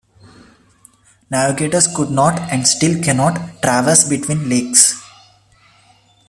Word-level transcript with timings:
Navigators 1.29 1.85
could 1.85 2.09
not 2.09 2.39
and 2.51 2.67
still 2.67 3.03
cannot 3.03 3.61
traverse 3.61 4.03
between 4.09 4.49
lakes. 4.49 4.99